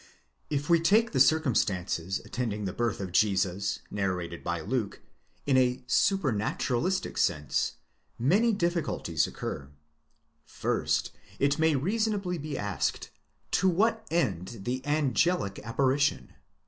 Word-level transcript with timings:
If 0.49 0.67
we 0.67 0.79
take 0.79 1.11
the 1.11 1.19
circumstances 1.19 2.19
attending 2.25 2.65
the 2.65 2.73
birth 2.73 2.99
of 2.99 3.11
Jesus, 3.11 3.81
narrated 3.91 4.43
by 4.43 4.59
Luke, 4.59 4.99
in 5.45 5.57
a 5.57 5.83
supranaturalistic 5.87 7.19
sense, 7.19 7.73
many 8.17 8.51
difficulties 8.51 9.27
occur. 9.27 9.69
First, 10.43 11.11
it 11.37 11.59
may 11.59 11.75
reasonably 11.75 12.39
be 12.39 12.57
asked, 12.57 13.11
to 13.51 13.69
what 13.69 14.03
end 14.09 14.61
the 14.63 14.83
angelic 14.87 15.59
apparition? 15.63 16.33